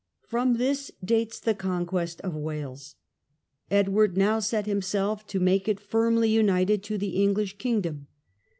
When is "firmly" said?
5.79-6.31